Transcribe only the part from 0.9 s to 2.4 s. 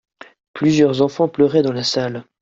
enfants pleuraient dans la salle.